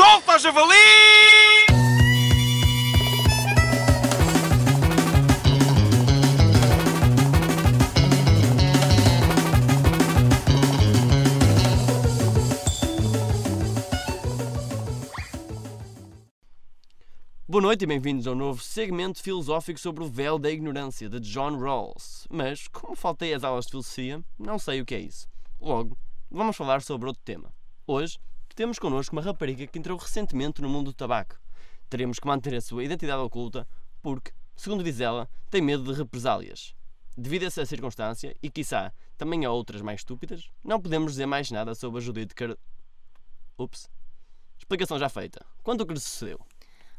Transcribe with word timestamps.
Solta, 0.00 0.38
javali! 0.38 0.74
Boa 17.46 17.60
noite 17.60 17.82
e 17.82 17.86
bem-vindos 17.86 18.26
ao 18.26 18.34
novo 18.34 18.62
segmento 18.62 19.22
filosófico 19.22 19.78
sobre 19.78 20.02
o 20.02 20.08
véu 20.08 20.38
da 20.38 20.50
ignorância 20.50 21.10
de 21.10 21.20
John 21.20 21.58
Rawls. 21.58 22.26
Mas, 22.30 22.66
como 22.68 22.96
faltei 22.96 23.34
às 23.34 23.44
aulas 23.44 23.66
de 23.66 23.72
filosofia, 23.72 24.24
não 24.38 24.58
sei 24.58 24.80
o 24.80 24.86
que 24.86 24.94
é 24.94 25.00
isso. 25.00 25.28
Logo, 25.60 25.94
vamos 26.30 26.56
falar 26.56 26.80
sobre 26.80 27.08
outro 27.08 27.22
tema. 27.22 27.52
Hoje, 27.86 28.18
temos 28.60 28.78
connosco 28.78 29.16
uma 29.16 29.22
rapariga 29.22 29.66
que 29.66 29.78
entrou 29.78 29.96
recentemente 29.96 30.60
no 30.60 30.68
mundo 30.68 30.90
do 30.90 30.92
tabaco. 30.92 31.40
Teremos 31.88 32.18
que 32.18 32.26
manter 32.26 32.54
a 32.54 32.60
sua 32.60 32.84
identidade 32.84 33.22
oculta 33.22 33.66
porque, 34.02 34.32
segundo 34.54 34.84
diz 34.84 35.00
ela, 35.00 35.30
tem 35.48 35.62
medo 35.62 35.82
de 35.82 35.98
represálias. 35.98 36.74
Devido 37.16 37.44
a 37.44 37.46
essa 37.46 37.64
circunstância, 37.64 38.36
e 38.42 38.50
quiçá 38.50 38.92
também 39.16 39.46
a 39.46 39.50
outras 39.50 39.80
mais 39.80 40.00
estúpidas, 40.00 40.50
não 40.62 40.78
podemos 40.78 41.12
dizer 41.12 41.24
mais 41.24 41.50
nada 41.50 41.74
sobre 41.74 42.00
a 42.00 42.02
Judite 42.02 42.34
Car... 42.34 42.54
Ups. 43.56 43.88
Explicação 44.58 44.98
já 44.98 45.08
feita. 45.08 45.42
Quanto 45.62 45.80
o 45.80 45.86
que 45.86 45.94
lhe 45.94 46.00
sucedeu? 46.00 46.38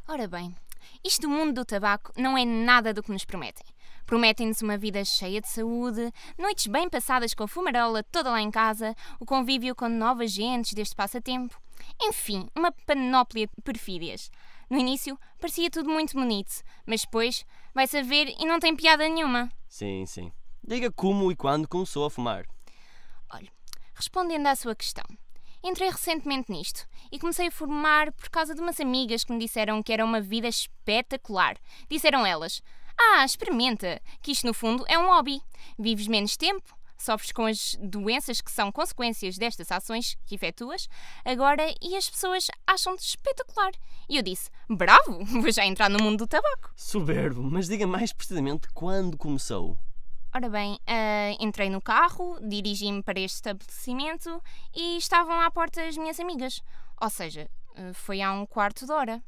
Ora 0.07 0.27
bem, 0.27 0.55
isto 1.03 1.21
do 1.21 1.29
mundo 1.29 1.53
do 1.53 1.63
tabaco 1.63 2.11
não 2.17 2.35
é 2.35 2.43
nada 2.43 2.91
do 2.91 3.03
que 3.03 3.11
nos 3.11 3.23
prometem. 3.23 3.67
Prometem-nos 4.11 4.61
uma 4.61 4.77
vida 4.77 5.05
cheia 5.05 5.39
de 5.39 5.47
saúde, 5.47 6.11
noites 6.37 6.67
bem 6.67 6.89
passadas 6.89 7.33
com 7.33 7.45
a 7.45 7.47
fumarola 7.47 8.03
toda 8.03 8.29
lá 8.29 8.41
em 8.41 8.51
casa, 8.51 8.93
o 9.21 9.25
convívio 9.25 9.73
com 9.73 9.87
novas 9.87 10.33
gentes 10.33 10.73
deste 10.73 10.93
passatempo. 10.93 11.57
Enfim, 11.97 12.49
uma 12.53 12.73
panóplia 12.73 13.47
de 13.47 13.61
perfídias. 13.63 14.29
No 14.69 14.77
início 14.77 15.17
parecia 15.39 15.71
tudo 15.71 15.89
muito 15.89 16.11
bonito, 16.11 16.61
mas 16.85 17.03
depois 17.03 17.45
vai-se 17.73 17.99
a 17.99 18.03
ver 18.03 18.35
e 18.37 18.45
não 18.45 18.59
tem 18.59 18.75
piada 18.75 19.07
nenhuma. 19.07 19.49
Sim, 19.69 20.05
sim. 20.05 20.29
Diga 20.61 20.91
como 20.91 21.31
e 21.31 21.35
quando 21.37 21.65
começou 21.65 22.03
a 22.03 22.09
fumar. 22.09 22.43
Respondendo 23.95 24.47
à 24.47 24.57
sua 24.57 24.75
questão, 24.75 25.05
entrei 25.63 25.89
recentemente 25.89 26.51
nisto 26.51 26.85
e 27.13 27.17
comecei 27.17 27.47
a 27.47 27.51
formar 27.51 28.11
por 28.11 28.29
causa 28.29 28.53
de 28.53 28.59
umas 28.59 28.77
amigas 28.81 29.23
que 29.23 29.31
me 29.31 29.39
disseram 29.39 29.81
que 29.81 29.93
era 29.93 30.03
uma 30.03 30.19
vida 30.19 30.49
espetacular. 30.49 31.55
Disseram 31.89 32.25
elas: 32.25 32.61
Ah, 33.03 33.25
experimenta, 33.25 33.99
que 34.21 34.31
isto 34.31 34.45
no 34.45 34.53
fundo 34.53 34.85
é 34.87 34.97
um 34.97 35.07
hobby. 35.07 35.41
Vives 35.77 36.07
menos 36.07 36.37
tempo, 36.37 36.77
sofres 36.97 37.31
com 37.31 37.45
as 37.47 37.75
doenças 37.81 38.41
que 38.41 38.51
são 38.51 38.71
consequências 38.71 39.37
destas 39.37 39.71
ações 39.71 40.15
que 40.25 40.35
efetuas, 40.35 40.87
agora 41.25 41.63
e 41.81 41.95
as 41.95 42.07
pessoas 42.07 42.47
acham-te 42.65 43.01
espetacular. 43.01 43.71
E 44.07 44.17
eu 44.17 44.21
disse: 44.21 44.51
Bravo, 44.69 45.25
vou 45.41 45.51
já 45.51 45.65
entrar 45.65 45.89
no 45.89 46.01
mundo 46.01 46.19
do 46.19 46.27
tabaco. 46.27 46.71
Soberbo, 46.75 47.41
mas 47.41 47.67
diga 47.67 47.87
mais 47.87 48.13
precisamente 48.13 48.67
quando 48.73 49.17
começou. 49.17 49.77
Ora 50.33 50.47
bem, 50.47 50.79
ah, 50.85 51.35
entrei 51.39 51.69
no 51.69 51.81
carro, 51.81 52.39
dirigi-me 52.39 53.03
para 53.03 53.19
este 53.19 53.35
estabelecimento 53.35 54.41
e 54.73 54.97
estavam 54.97 55.41
à 55.41 55.49
porta 55.49 55.83
as 55.83 55.97
minhas 55.97 56.19
amigas. 56.19 56.61
Ou 57.01 57.09
seja, 57.09 57.49
ah, 57.75 57.93
foi 57.93 58.21
há 58.21 58.31
um 58.31 58.45
quarto 58.45 58.85
de 58.85 58.91
hora. 58.91 59.23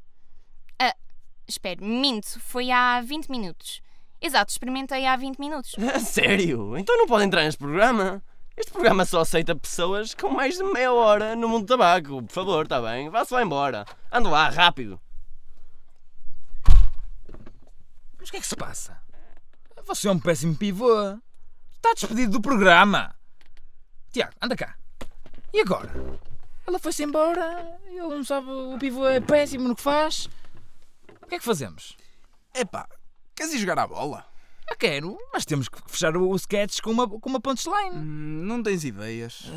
Espere, 1.47 1.83
minto, 1.83 2.39
foi 2.39 2.71
há 2.71 3.01
20 3.01 3.29
minutos. 3.29 3.81
Exato, 4.21 4.51
experimentei 4.51 5.05
há 5.05 5.15
20 5.15 5.37
minutos. 5.37 5.75
Sério? 6.05 6.77
Então 6.77 6.97
não 6.97 7.05
pode 7.07 7.25
entrar 7.25 7.43
neste 7.43 7.57
programa? 7.57 8.23
Este 8.55 8.71
programa 8.71 9.03
só 9.03 9.21
aceita 9.21 9.55
pessoas 9.55 10.13
com 10.13 10.29
mais 10.29 10.57
de 10.57 10.63
meia 10.63 10.93
hora 10.93 11.35
no 11.35 11.49
mundo 11.49 11.65
do 11.65 11.67
tabaco. 11.67 12.21
Por 12.23 12.31
favor, 12.31 12.63
está 12.63 12.81
bem? 12.81 13.09
Vá-se 13.09 13.33
lá 13.33 13.41
embora. 13.41 13.85
Ande 14.11 14.29
lá, 14.29 14.47
rápido. 14.49 14.99
Mas 18.17 18.29
o 18.29 18.31
que 18.31 18.37
é 18.37 18.39
que 18.39 18.47
se 18.47 18.55
passa? 18.55 19.01
Você 19.85 20.07
é 20.07 20.11
um 20.11 20.19
péssimo 20.19 20.55
pivô. 20.55 21.19
Está 21.75 21.93
despedido 21.93 22.33
do 22.33 22.41
programa. 22.41 23.13
Tiago, 24.11 24.31
anda 24.41 24.55
cá. 24.55 24.75
E 25.51 25.59
agora? 25.59 25.91
Ela 26.65 26.79
foi-se 26.79 27.03
embora. 27.03 27.77
Ele 27.87 27.99
não 27.99 28.23
sabe. 28.23 28.49
O 28.49 28.77
pivô 28.79 29.05
é 29.05 29.19
péssimo 29.19 29.67
no 29.67 29.75
que 29.75 29.81
faz. 29.81 30.29
O 31.33 31.35
que 31.35 31.37
é 31.37 31.39
que 31.39 31.45
fazemos? 31.45 31.97
Epá, 32.53 32.87
queres 33.35 33.55
ir 33.55 33.57
jogar 33.57 33.79
à 33.79 33.87
bola? 33.87 34.23
Eu 34.69 34.77
quero, 34.77 35.17
mas 35.33 35.43
temos 35.43 35.67
que 35.67 35.81
fechar 35.87 36.15
o, 36.15 36.35
sketch 36.35 36.79
com 36.79 36.91
uma, 36.91 37.09
com 37.09 37.27
uma 37.27 37.41
punchline. 37.41 37.97
Hum, 37.97 38.43
não 38.45 38.61
tens 38.61 38.83
ideias? 38.83 39.49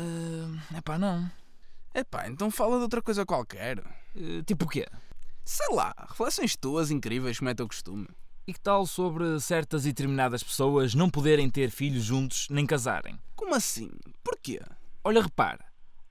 É 0.75 0.81
pá, 0.81 0.97
não. 0.97 1.29
Epá, 1.93 2.27
então 2.27 2.49
fala 2.49 2.77
de 2.77 2.81
outra 2.81 2.99
coisa 2.99 3.27
qualquer. 3.27 3.77
Eh, 4.15 4.41
tipo 4.43 4.65
o 4.65 4.67
quê? 4.67 4.87
Sei 5.45 5.67
lá, 5.75 5.93
reflexões 6.09 6.55
tuas 6.55 6.89
incríveis 6.89 7.37
como 7.37 7.51
é 7.51 7.53
teu 7.53 7.67
costume. 7.67 8.07
E 8.47 8.53
que 8.53 8.59
tal 8.59 8.87
sobre 8.87 9.39
certas 9.39 9.85
e 9.85 9.89
determinadas 9.89 10.41
pessoas 10.41 10.95
não 10.95 11.11
poderem 11.11 11.47
ter 11.47 11.69
filhos 11.69 12.05
juntos 12.05 12.47
nem 12.49 12.65
casarem? 12.65 13.19
Como 13.35 13.53
assim? 13.53 13.91
Porquê? 14.23 14.59
Olha, 15.03 15.21
repara, 15.21 15.63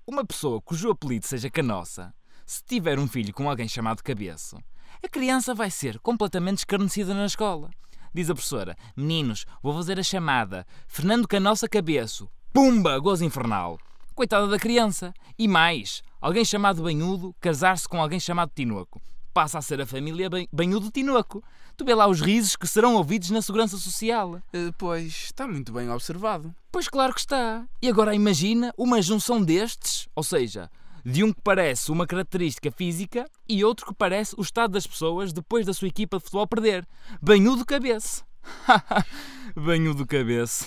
uma 0.06 0.24
pessoa 0.24 0.62
cujo 0.62 0.92
apelido 0.92 1.26
seja 1.26 1.50
Canossa, 1.50 2.14
se 2.46 2.62
tiver 2.62 3.00
um 3.00 3.08
filho 3.08 3.34
com 3.34 3.50
alguém 3.50 3.68
chamado 3.68 4.04
Cabeço, 4.04 4.56
a 5.02 5.08
criança 5.08 5.54
vai 5.54 5.70
ser 5.70 5.98
completamente 6.00 6.58
escarnecida 6.58 7.14
na 7.14 7.26
escola. 7.26 7.70
Diz 8.14 8.30
a 8.30 8.34
professora: 8.34 8.76
Meninos, 8.96 9.44
vou 9.62 9.74
fazer 9.74 9.98
a 9.98 10.02
chamada. 10.02 10.66
Fernando 10.86 11.28
Canossa 11.28 11.68
Cabeço. 11.68 12.28
Pumba! 12.52 12.98
Gozo 12.98 13.24
infernal. 13.24 13.78
Coitada 14.14 14.46
da 14.46 14.58
criança. 14.58 15.12
E 15.38 15.46
mais, 15.46 16.02
alguém 16.20 16.44
chamado 16.44 16.82
Banhudo 16.82 17.34
casar-se 17.40 17.86
com 17.88 18.00
alguém 18.00 18.18
chamado 18.18 18.50
Tinoco. 18.54 19.00
Passa 19.34 19.58
a 19.58 19.62
ser 19.62 19.82
a 19.82 19.86
família 19.86 20.30
Ban- 20.30 20.46
Banhudo-Tinoco. 20.50 21.44
Tu 21.76 21.84
vê 21.84 21.94
lá 21.94 22.06
os 22.06 22.22
risos 22.22 22.56
que 22.56 22.66
serão 22.66 22.94
ouvidos 22.94 23.28
na 23.28 23.42
Segurança 23.42 23.76
Social. 23.76 24.40
Eh, 24.50 24.70
pois, 24.78 25.24
está 25.26 25.46
muito 25.46 25.70
bem 25.74 25.90
observado. 25.90 26.54
Pois 26.72 26.88
claro 26.88 27.12
que 27.12 27.20
está. 27.20 27.66
E 27.82 27.88
agora 27.90 28.14
imagina 28.14 28.72
uma 28.78 29.02
junção 29.02 29.42
destes, 29.42 30.08
ou 30.16 30.22
seja, 30.22 30.70
de 31.06 31.22
um 31.22 31.32
que 31.32 31.40
parece 31.40 31.92
uma 31.92 32.04
característica 32.04 32.68
física 32.72 33.30
e 33.48 33.64
outro 33.64 33.86
que 33.86 33.94
parece 33.94 34.34
o 34.36 34.42
estado 34.42 34.72
das 34.72 34.88
pessoas 34.88 35.32
depois 35.32 35.64
da 35.64 35.72
sua 35.72 35.86
equipa 35.86 36.18
de 36.18 36.24
futebol 36.24 36.48
perder. 36.48 36.84
Banhudo 37.22 37.64
cabeça. 37.64 38.24
Banhudo 39.54 40.04
cabeça. 40.04 40.66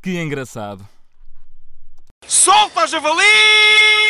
Que 0.00 0.20
engraçado. 0.20 0.86
Solta, 2.24 2.86
javali! 2.86 4.01